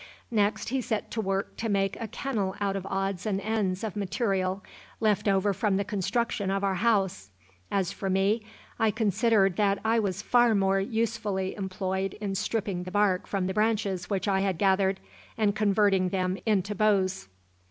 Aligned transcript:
Next, 0.31 0.69
he 0.69 0.81
set 0.81 1.11
to 1.11 1.21
work 1.21 1.55
to 1.57 1.69
make 1.69 1.95
a 2.01 2.07
kennel 2.07 2.55
out 2.59 2.75
of 2.75 2.87
odds 2.87 3.27
and 3.27 3.39
ends 3.39 3.83
of 3.83 3.95
material 3.95 4.63
left 4.99 5.27
over 5.27 5.53
from 5.53 5.77
the 5.77 5.83
construction 5.85 6.49
of 6.49 6.63
our 6.63 6.73
house. 6.73 7.29
As 7.69 7.91
for 7.91 8.09
me, 8.09 8.41
I 8.79 8.89
considered 8.89 9.57
that 9.57 9.77
I 9.85 9.99
was 9.99 10.23
far 10.23 10.55
more 10.55 10.79
usefully 10.79 11.53
employed 11.53 12.15
in 12.15 12.33
stripping 12.33 12.81
the 12.81 12.89
bark 12.89 13.27
from 13.27 13.45
the 13.45 13.53
branches 13.53 14.09
which 14.09 14.27
I 14.27 14.39
had 14.39 14.57
gathered, 14.57 14.99
and 15.37 15.55
converting 15.55 16.09
them 16.09 16.39
into 16.47 16.73
bows. 16.73 17.27